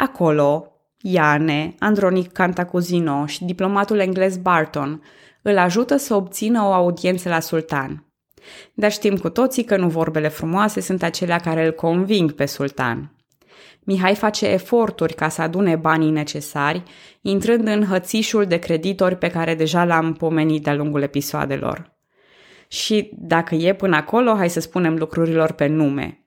Acolo, 0.00 0.72
Iane, 1.00 1.74
Andronic 1.78 2.32
Cantacuzino 2.32 3.26
și 3.26 3.44
diplomatul 3.44 3.98
englez 3.98 4.36
Barton 4.36 5.02
îl 5.42 5.58
ajută 5.58 5.96
să 5.96 6.14
obțină 6.14 6.62
o 6.62 6.72
audiență 6.72 7.28
la 7.28 7.40
sultan. 7.40 8.06
Dar 8.74 8.92
știm 8.92 9.16
cu 9.16 9.28
toții 9.28 9.64
că 9.64 9.76
nu 9.76 9.88
vorbele 9.88 10.28
frumoase 10.28 10.80
sunt 10.80 11.02
acelea 11.02 11.38
care 11.38 11.66
îl 11.66 11.72
conving 11.72 12.32
pe 12.32 12.46
sultan. 12.46 13.14
Mihai 13.80 14.14
face 14.14 14.46
eforturi 14.46 15.14
ca 15.14 15.28
să 15.28 15.42
adune 15.42 15.76
banii 15.76 16.10
necesari, 16.10 16.82
intrând 17.20 17.66
în 17.66 17.84
hățișul 17.84 18.44
de 18.44 18.56
creditori 18.56 19.16
pe 19.16 19.28
care 19.28 19.54
deja 19.54 19.84
l-am 19.84 20.12
pomenit 20.12 20.62
de-a 20.62 20.74
lungul 20.74 21.02
episoadelor. 21.02 21.96
Și 22.68 23.10
dacă 23.14 23.54
e 23.54 23.74
până 23.74 23.96
acolo, 23.96 24.34
hai 24.34 24.50
să 24.50 24.60
spunem 24.60 24.96
lucrurilor 24.96 25.52
pe 25.52 25.66
nume. 25.66 26.22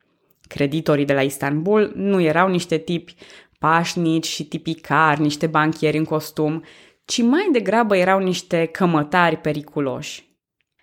Creditorii 0.47 1.05
de 1.05 1.13
la 1.13 1.21
Istanbul 1.21 1.91
nu 1.95 2.21
erau 2.21 2.49
niște 2.49 2.77
tipi 2.77 3.15
pașnici 3.61 4.27
și 4.27 4.45
tipicari, 4.45 5.21
niște 5.21 5.47
banchieri 5.47 5.97
în 5.97 6.03
costum, 6.03 6.63
ci 7.05 7.21
mai 7.21 7.49
degrabă 7.51 7.97
erau 7.97 8.19
niște 8.19 8.65
cămătari 8.65 9.37
periculoși. 9.37 10.29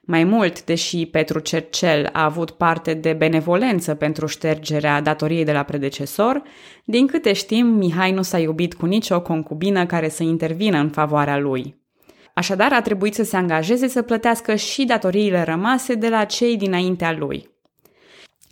Mai 0.02 0.25
mult, 0.25 0.64
deși 0.64 1.06
Petru 1.06 1.38
Cercel 1.38 2.08
a 2.12 2.25
avut 2.25 2.50
parte 2.50 2.94
de 2.94 3.12
benevolență 3.12 3.94
pentru 3.94 4.26
ștergerea 4.26 5.00
datoriei 5.00 5.44
de 5.44 5.52
la 5.52 5.62
predecesor, 5.62 6.42
din 6.85 7.06
câte 7.06 7.32
știm, 7.32 7.66
Mihai 7.66 8.12
nu 8.12 8.23
s-a 8.23 8.38
iubit 8.38 8.75
cu 8.75 8.87
nicio 8.87 9.23
concubină 9.23 9.87
care 9.87 10.08
să 10.08 10.23
intervină 10.23 10.78
în 10.78 10.90
favoarea 10.90 11.38
lui. 11.38 11.76
Așadar, 12.35 12.73
a 12.73 12.80
trebuit 12.80 13.14
să 13.14 13.23
se 13.23 13.37
angajeze 13.37 13.88
să 13.88 14.02
plătească 14.02 14.54
și 14.54 14.85
datoriile 14.85 15.42
rămase 15.42 15.94
de 15.94 16.08
la 16.08 16.25
cei 16.25 16.56
dinaintea 16.56 17.12
lui. 17.12 17.50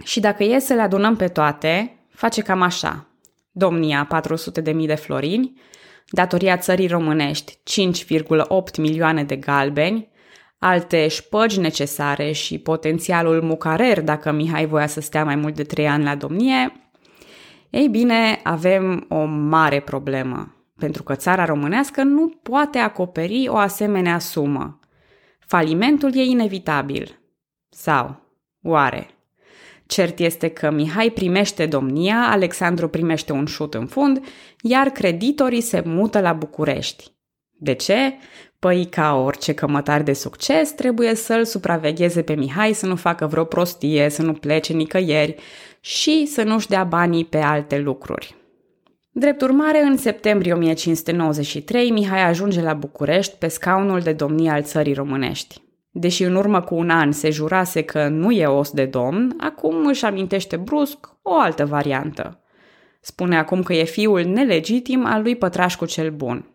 Și 0.04 0.20
dacă 0.20 0.44
e 0.44 0.58
să 0.58 0.74
le 0.74 0.80
adunăm 0.80 1.16
pe 1.16 1.28
toate, 1.28 2.00
face 2.10 2.42
cam 2.42 2.62
așa. 2.62 3.06
Domnia 3.58 4.08
400.000 4.64 4.86
de 4.86 4.94
florini, 4.94 5.60
datoria 6.10 6.56
țării 6.56 6.86
românești 6.86 7.58
5,8 8.12 8.76
milioane 8.78 9.24
de 9.24 9.36
galbeni, 9.36 10.08
alte 10.58 11.08
șpăgi 11.08 11.60
necesare 11.60 12.32
și 12.32 12.58
potențialul 12.58 13.42
mucarer 13.42 14.00
dacă 14.00 14.32
Mihai 14.32 14.66
voia 14.66 14.86
să 14.86 15.00
stea 15.00 15.24
mai 15.24 15.36
mult 15.36 15.54
de 15.54 15.62
trei 15.62 15.88
ani 15.88 16.04
la 16.04 16.14
domnie, 16.14 16.72
ei 17.70 17.88
bine, 17.88 18.40
avem 18.42 19.06
o 19.08 19.24
mare 19.24 19.80
problemă, 19.80 20.54
pentru 20.78 21.02
că 21.02 21.14
țara 21.14 21.44
românească 21.44 22.02
nu 22.02 22.28
poate 22.42 22.78
acoperi 22.78 23.48
o 23.48 23.56
asemenea 23.56 24.18
sumă. 24.18 24.78
Falimentul 25.38 26.16
e 26.16 26.22
inevitabil. 26.22 27.20
Sau, 27.68 28.20
oare? 28.62 29.15
Cert 29.86 30.18
este 30.18 30.48
că 30.48 30.70
Mihai 30.70 31.10
primește 31.10 31.66
domnia, 31.66 32.28
Alexandru 32.30 32.88
primește 32.88 33.32
un 33.32 33.46
șut 33.46 33.74
în 33.74 33.86
fund, 33.86 34.24
iar 34.62 34.88
creditorii 34.88 35.60
se 35.60 35.82
mută 35.84 36.20
la 36.20 36.32
București. 36.32 37.04
De 37.58 37.72
ce? 37.72 38.14
Păi, 38.58 38.84
ca 38.84 39.14
orice 39.14 39.54
cămătar 39.54 40.02
de 40.02 40.12
succes, 40.12 40.70
trebuie 40.70 41.14
să-l 41.14 41.44
supravegheze 41.44 42.22
pe 42.22 42.34
Mihai 42.34 42.72
să 42.72 42.86
nu 42.86 42.96
facă 42.96 43.26
vreo 43.26 43.44
prostie, 43.44 44.08
să 44.08 44.22
nu 44.22 44.32
plece 44.32 44.72
nicăieri 44.72 45.34
și 45.80 46.26
să 46.26 46.42
nu-și 46.42 46.68
dea 46.68 46.84
banii 46.84 47.24
pe 47.24 47.38
alte 47.38 47.78
lucruri. 47.78 48.34
Drept 49.10 49.40
urmare, 49.40 49.82
în 49.82 49.96
septembrie 49.96 50.52
1593, 50.52 51.90
Mihai 51.90 52.22
ajunge 52.22 52.62
la 52.62 52.74
București 52.74 53.36
pe 53.38 53.48
scaunul 53.48 54.00
de 54.00 54.12
domnie 54.12 54.50
al 54.50 54.62
țării 54.62 54.94
românești. 54.94 55.60
Deși 55.98 56.22
în 56.22 56.34
urmă 56.34 56.60
cu 56.60 56.74
un 56.74 56.90
an 56.90 57.12
se 57.12 57.30
jurase 57.30 57.82
că 57.82 58.08
nu 58.08 58.30
e 58.30 58.46
os 58.46 58.70
de 58.70 58.84
domn, 58.84 59.34
acum 59.38 59.86
își 59.86 60.04
amintește 60.04 60.56
brusc 60.56 61.08
o 61.22 61.34
altă 61.34 61.66
variantă. 61.66 62.40
Spune 63.00 63.38
acum 63.38 63.62
că 63.62 63.72
e 63.72 63.84
fiul 63.84 64.24
nelegitim 64.24 65.04
al 65.04 65.22
lui 65.22 65.36
Pătrașcu 65.36 65.84
cel 65.84 66.10
Bun. 66.10 66.50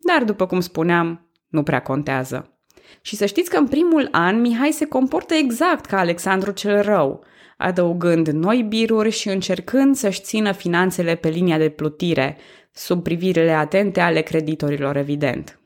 Dar, 0.00 0.24
după 0.24 0.46
cum 0.46 0.60
spuneam, 0.60 1.30
nu 1.48 1.62
prea 1.62 1.82
contează. 1.82 2.58
Și 3.00 3.16
să 3.16 3.26
știți 3.26 3.50
că 3.50 3.56
în 3.56 3.66
primul 3.66 4.08
an 4.10 4.40
Mihai 4.40 4.72
se 4.72 4.86
comportă 4.86 5.34
exact 5.34 5.84
ca 5.84 5.98
Alexandru 5.98 6.50
cel 6.50 6.82
Rău, 6.82 7.24
adăugând 7.56 8.28
noi 8.28 8.62
biruri 8.62 9.10
și 9.10 9.28
încercând 9.28 9.96
să-și 9.96 10.20
țină 10.20 10.52
finanțele 10.52 11.14
pe 11.14 11.28
linia 11.28 11.58
de 11.58 11.68
plutire, 11.68 12.36
sub 12.72 13.02
privirile 13.02 13.52
atente 13.52 14.00
ale 14.00 14.20
creditorilor, 14.20 14.96
evident. 14.96 15.60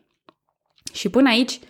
Și 0.93 1.09
până 1.09 1.29
aici, 1.29 1.61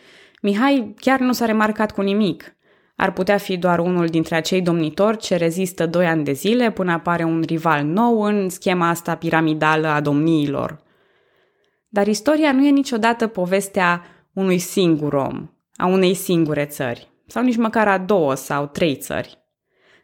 Mihai 0.46 0.94
chiar 1.00 1.20
nu 1.20 1.32
s-a 1.32 1.44
remarcat 1.44 1.92
cu 1.92 2.00
nimic. 2.00 2.56
Ar 2.96 3.12
putea 3.12 3.36
fi 3.36 3.56
doar 3.56 3.78
unul 3.78 4.06
dintre 4.06 4.36
acei 4.36 4.62
domnitori 4.62 5.16
ce 5.16 5.36
rezistă 5.36 5.86
doi 5.86 6.06
ani 6.06 6.24
de 6.24 6.32
zile 6.32 6.70
până 6.70 6.92
apare 6.92 7.24
un 7.24 7.42
rival 7.46 7.84
nou 7.84 8.22
în 8.22 8.48
schema 8.48 8.88
asta 8.88 9.16
piramidală 9.16 9.86
a 9.86 10.00
domniilor. 10.00 10.82
Dar 11.88 12.06
istoria 12.06 12.52
nu 12.52 12.66
e 12.66 12.70
niciodată 12.70 13.26
povestea 13.26 14.02
unui 14.32 14.58
singur 14.58 15.12
om, 15.12 15.50
a 15.76 15.86
unei 15.86 16.14
singure 16.14 16.64
țări, 16.64 17.08
sau 17.26 17.42
nici 17.42 17.56
măcar 17.56 17.88
a 17.88 17.98
două 17.98 18.34
sau 18.34 18.66
trei 18.66 18.96
țări. 18.96 19.38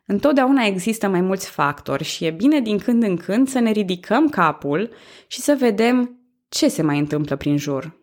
Întotdeauna 0.07 0.65
există 0.65 1.09
mai 1.09 1.21
mulți 1.21 1.51
factori 1.51 2.05
și 2.05 2.25
e 2.25 2.31
bine 2.31 2.61
din 2.61 2.79
când 2.79 3.03
în 3.03 3.17
când 3.17 3.49
să 3.49 3.59
ne 3.59 3.71
ridicăm 3.71 4.29
capul 4.29 4.91
și 5.27 5.41
să 5.41 5.57
vedem 5.59 6.21
ce 6.49 6.69
se 6.69 6.83
mai 6.83 6.99
întâmplă 6.99 7.37
prin 7.37 7.57
jur. 7.57 8.01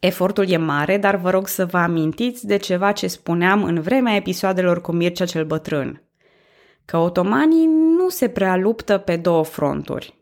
Efortul 0.00 0.48
e 0.48 0.56
mare, 0.56 0.96
dar 0.96 1.16
vă 1.16 1.30
rog 1.30 1.48
să 1.48 1.66
vă 1.66 1.78
amintiți 1.78 2.46
de 2.46 2.56
ceva 2.56 2.92
ce 2.92 3.06
spuneam 3.06 3.64
în 3.64 3.80
vremea 3.80 4.14
episoadelor 4.14 4.80
cu 4.80 4.92
Mircea 4.92 5.24
cel 5.24 5.44
Bătrân. 5.44 6.02
Că 6.84 6.96
otomanii 6.96 7.66
nu 7.66 8.08
se 8.08 8.28
prea 8.28 8.56
luptă 8.56 8.98
pe 8.98 9.16
două 9.16 9.44
fronturi. 9.44 10.14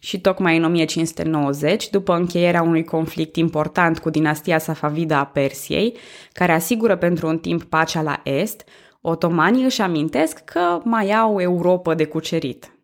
Și 0.00 0.20
tocmai 0.20 0.56
în 0.56 0.64
1590, 0.64 1.90
după 1.90 2.14
încheierea 2.14 2.62
unui 2.62 2.84
conflict 2.84 3.36
important 3.36 3.98
cu 3.98 4.10
dinastia 4.10 4.58
Safavida 4.58 5.18
a 5.18 5.26
Persiei, 5.26 5.96
care 6.32 6.52
asigură 6.52 6.96
pentru 6.96 7.26
un 7.28 7.38
timp 7.38 7.62
pacea 7.62 8.02
la 8.02 8.20
est, 8.22 8.64
otomanii 9.00 9.64
își 9.64 9.80
amintesc 9.80 10.38
că 10.38 10.80
mai 10.84 11.12
au 11.12 11.40
Europa 11.40 11.94
de 11.94 12.04
cucerit. 12.04 12.78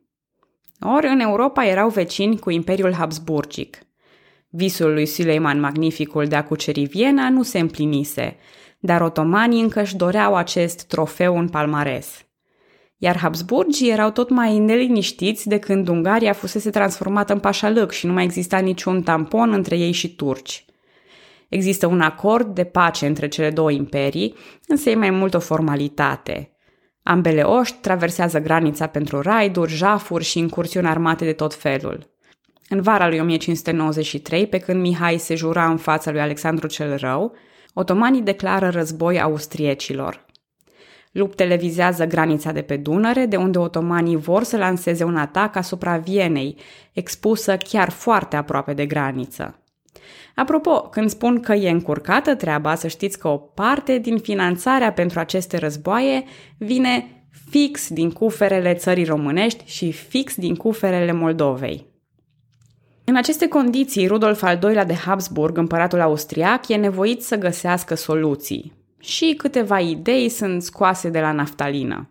Ori 0.96 1.06
în 1.06 1.20
Europa 1.20 1.66
erau 1.66 1.88
vecini 1.88 2.38
cu 2.38 2.50
Imperiul 2.50 2.94
Habsburgic– 2.94 3.78
Visul 4.52 4.92
lui 4.92 5.06
Suleiman 5.06 5.60
Magnificul 5.60 6.26
de 6.26 6.36
a 6.36 6.44
cuceri 6.44 6.84
Viena 6.84 7.30
nu 7.30 7.42
se 7.42 7.58
împlinise, 7.58 8.36
dar 8.78 9.00
otomanii 9.00 9.62
încă 9.62 9.80
își 9.80 9.96
doreau 9.96 10.34
acest 10.34 10.82
trofeu 10.82 11.38
în 11.38 11.48
palmares. 11.48 12.24
Iar 12.96 13.16
Habsburgii 13.16 13.90
erau 13.90 14.10
tot 14.10 14.30
mai 14.30 14.58
neliniștiți 14.58 15.48
de 15.48 15.58
când 15.58 15.88
Ungaria 15.88 16.32
fusese 16.32 16.70
transformată 16.70 17.32
în 17.32 17.38
pașalăc 17.38 17.90
și 17.90 18.06
nu 18.06 18.12
mai 18.12 18.24
exista 18.24 18.58
niciun 18.58 19.02
tampon 19.02 19.52
între 19.52 19.78
ei 19.78 19.92
și 19.92 20.14
turci. 20.14 20.64
Există 21.48 21.86
un 21.86 22.00
acord 22.00 22.54
de 22.54 22.64
pace 22.64 23.06
între 23.06 23.28
cele 23.28 23.50
două 23.50 23.70
imperii, 23.70 24.34
însă 24.66 24.90
e 24.90 24.94
mai 24.94 25.10
mult 25.10 25.34
o 25.34 25.38
formalitate. 25.38 26.52
Ambele 27.02 27.42
oști 27.42 27.76
traversează 27.80 28.38
granița 28.38 28.86
pentru 28.86 29.20
raiduri, 29.20 29.72
jafuri 29.72 30.24
și 30.24 30.38
incursiuni 30.38 30.86
armate 30.86 31.24
de 31.24 31.32
tot 31.32 31.54
felul. 31.54 32.10
În 32.72 32.80
vara 32.80 33.08
lui 33.08 33.18
1593, 33.20 34.46
pe 34.46 34.58
când 34.58 34.80
Mihai 34.80 35.18
se 35.18 35.34
jura 35.34 35.70
în 35.70 35.76
fața 35.76 36.10
lui 36.10 36.20
Alexandru 36.20 36.66
cel 36.66 36.96
Rău, 36.96 37.34
otomanii 37.74 38.20
declară 38.20 38.68
război 38.68 39.20
austriecilor. 39.20 40.26
Luptele 41.12 41.56
vizează 41.56 42.04
granița 42.04 42.52
de 42.52 42.62
pe 42.62 42.76
Dunăre, 42.76 43.26
de 43.26 43.36
unde 43.36 43.58
otomanii 43.58 44.16
vor 44.16 44.42
să 44.42 44.56
lanseze 44.56 45.04
un 45.04 45.16
atac 45.16 45.56
asupra 45.56 45.96
Vienei, 45.96 46.56
expusă 46.92 47.56
chiar 47.56 47.90
foarte 47.90 48.36
aproape 48.36 48.72
de 48.72 48.86
graniță. 48.86 49.62
Apropo, 50.34 50.80
când 50.80 51.10
spun 51.10 51.40
că 51.40 51.52
e 51.52 51.70
încurcată 51.70 52.34
treaba, 52.34 52.74
să 52.74 52.88
știți 52.88 53.18
că 53.18 53.28
o 53.28 53.36
parte 53.36 53.98
din 53.98 54.18
finanțarea 54.18 54.92
pentru 54.92 55.18
aceste 55.18 55.58
războaie 55.58 56.24
vine 56.58 57.24
fix 57.50 57.88
din 57.88 58.10
cuferele 58.10 58.74
țării 58.74 59.04
românești 59.04 59.64
și 59.66 59.92
fix 59.92 60.34
din 60.34 60.54
cuferele 60.54 61.12
Moldovei. 61.12 61.89
În 63.10 63.16
aceste 63.16 63.48
condiții, 63.48 64.06
Rudolf 64.06 64.42
al 64.42 64.58
II-lea 64.62 64.84
de 64.84 64.94
Habsburg, 64.94 65.56
împăratul 65.56 66.00
austriac, 66.00 66.68
e 66.68 66.76
nevoit 66.76 67.22
să 67.22 67.36
găsească 67.36 67.94
soluții. 67.94 68.72
Și 68.98 69.34
câteva 69.36 69.80
idei 69.80 70.28
sunt 70.28 70.62
scoase 70.62 71.08
de 71.08 71.20
la 71.20 71.32
naftalină. 71.32 72.10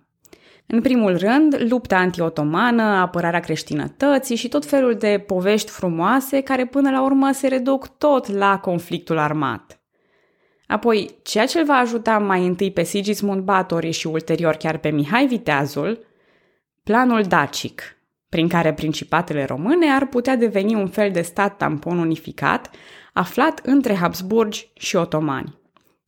În 0.68 0.82
primul 0.82 1.18
rând, 1.18 1.66
lupta 1.70 1.98
anti-otomană, 1.98 2.84
apărarea 2.84 3.40
creștinătății 3.40 4.36
și 4.36 4.48
tot 4.48 4.66
felul 4.66 4.94
de 4.94 5.24
povești 5.28 5.72
frumoase 5.72 6.42
care 6.42 6.66
până 6.66 6.90
la 6.90 7.02
urmă 7.02 7.32
se 7.32 7.48
reduc 7.48 7.98
tot 7.98 8.28
la 8.28 8.58
conflictul 8.58 9.18
armat. 9.18 9.82
Apoi, 10.68 11.10
ceea 11.24 11.46
ce 11.46 11.60
îl 11.60 11.66
va 11.66 11.76
ajuta 11.76 12.18
mai 12.18 12.46
întâi 12.46 12.72
pe 12.72 12.84
Sigismund 12.84 13.42
Batory 13.42 13.92
și 13.92 14.08
ulterior 14.08 14.56
chiar 14.56 14.78
pe 14.78 14.90
Mihai 14.90 15.26
Viteazul, 15.26 16.06
planul 16.84 17.22
dacic, 17.22 17.99
prin 18.30 18.48
care 18.48 18.74
principatele 18.74 19.46
române 19.46 19.92
ar 19.92 20.08
putea 20.08 20.36
deveni 20.36 20.76
un 20.76 20.88
fel 20.88 21.12
de 21.12 21.22
stat 21.22 21.58
tampon 21.58 21.98
unificat, 21.98 22.70
aflat 23.14 23.60
între 23.64 23.94
Habsburgi 23.94 24.72
și 24.74 24.96
otomani. 24.96 25.58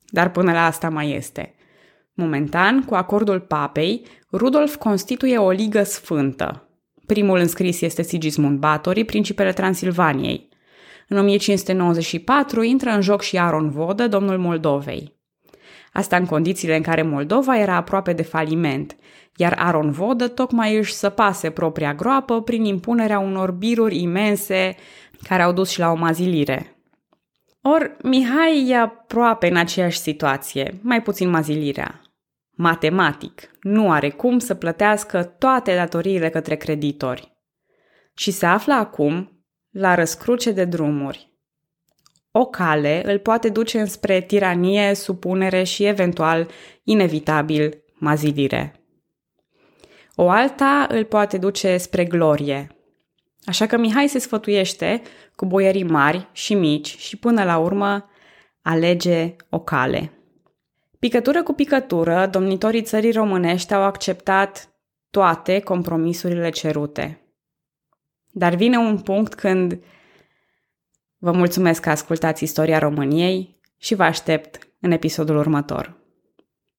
Dar 0.10 0.32
până 0.32 0.52
la 0.52 0.66
asta 0.66 0.90
mai 0.90 1.12
este. 1.16 1.56
Momentan, 2.14 2.84
cu 2.84 2.94
acordul 2.94 3.40
papei, 3.40 4.06
Rudolf 4.32 4.76
constituie 4.76 5.38
o 5.38 5.50
ligă 5.52 5.84
sfântă. 5.84 6.70
Primul 7.06 7.38
înscris 7.38 7.82
este 7.82 8.02
Sigismund 8.02 8.60
Batory, 8.60 9.04
principele 9.04 9.54
Transilvaniei. 9.54 10.50
În 11.08 11.18
1594 11.18 12.62
intră 12.62 12.90
în 12.90 13.02
joc 13.02 13.22
și 13.22 13.40
Aron 13.40 13.70
Vodă, 13.70 14.08
domnul 14.08 14.38
Moldovei. 14.38 15.21
Asta 15.92 16.16
în 16.16 16.26
condițiile 16.26 16.76
în 16.76 16.82
care 16.82 17.02
Moldova 17.02 17.58
era 17.58 17.76
aproape 17.76 18.14
de 18.14 18.22
faliment, 18.22 18.96
iar 19.36 19.56
Aron 19.58 19.92
Vodă 19.92 20.28
tocmai 20.28 20.78
își 20.78 20.94
săpase 20.94 21.50
propria 21.50 21.94
groapă 21.94 22.42
prin 22.42 22.64
impunerea 22.66 23.20
unor 23.20 23.52
biruri 23.52 24.02
imense 24.02 24.76
care 25.24 25.42
au 25.42 25.52
dus 25.52 25.70
și 25.70 25.80
la 25.80 25.92
o 25.92 25.96
mazilire. 25.96 26.76
Or, 27.62 27.98
Mihai 28.04 28.68
e 28.68 28.78
aproape 28.78 29.48
în 29.48 29.56
aceeași 29.56 29.98
situație, 29.98 30.80
mai 30.82 31.02
puțin 31.02 31.30
mazilirea. 31.30 32.02
Matematic, 32.52 33.50
nu 33.62 33.92
are 33.92 34.10
cum 34.10 34.40
să 34.40 34.54
plătească 34.54 35.24
toate 35.24 35.76
datoriile 35.76 36.30
către 36.30 36.56
creditori. 36.56 37.38
Și 38.14 38.32
se 38.32 38.46
află 38.46 38.74
acum 38.74 39.46
la 39.70 39.96
răscruce 39.96 40.52
de 40.52 40.66
drumuri. 40.66 41.31
O 42.32 42.46
cale 42.46 43.02
îl 43.12 43.20
poate 43.20 43.50
duce 43.50 43.80
înspre 43.80 44.22
tiranie, 44.22 44.94
supunere 44.94 45.64
și 45.64 45.86
eventual, 45.86 46.48
inevitabil, 46.84 47.84
mazilire 47.94 48.76
o 50.16 50.30
alta 50.30 50.88
îl 50.90 51.04
poate 51.06 51.38
duce 51.38 51.78
spre 51.78 52.06
glorie. 52.06 52.68
Așa 53.46 53.66
că 53.66 53.78
Mihai 53.78 54.08
se 54.08 54.20
sfătuiește 54.20 55.02
cu 55.36 55.46
boierii 55.46 55.84
mari 55.84 56.30
și 56.32 56.54
mici 56.54 56.98
și 56.98 57.18
până 57.18 57.44
la 57.44 57.58
urmă 57.58 58.10
alege 58.62 59.36
o 59.50 59.60
cale. 59.60 60.12
Picătură 61.00 61.44
cu 61.44 61.54
picătură, 61.54 62.28
domnitorii 62.32 62.82
țării 62.82 63.12
românești 63.12 63.74
au 63.74 63.82
acceptat 63.82 64.70
toate 65.10 65.60
compromisurile 65.60 66.50
cerute. 66.50 67.26
Dar 68.28 68.56
vine 68.56 68.78
un 68.78 69.00
punct 69.00 69.34
când 69.34 69.84
vă 71.24 71.32
mulțumesc 71.32 71.82
că 71.82 71.90
ascultați 71.90 72.44
istoria 72.44 72.80
României 72.80 73.60
și 73.78 73.96
vă 73.96 74.04
aștept 74.04 74.60
în 74.80 74.92
episodul 74.92 75.38
următor. 75.38 76.01